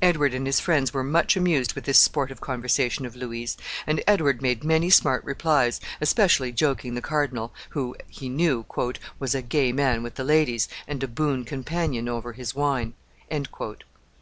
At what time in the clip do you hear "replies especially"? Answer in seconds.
5.24-6.52